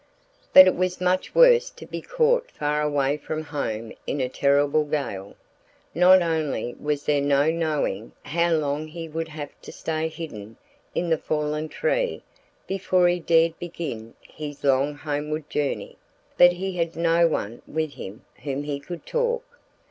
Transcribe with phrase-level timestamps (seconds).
[0.51, 4.83] But it was much worse to be caught far away from home in a terrible
[4.83, 5.35] gale.
[5.93, 10.57] Not only was there no knowing how long he would have to stay hidden
[10.95, 12.23] in the fallen tree
[12.65, 15.97] before he dared begin his long homeward journey,
[16.35, 18.25] but he had no one with whom
[18.63, 19.43] he could talk.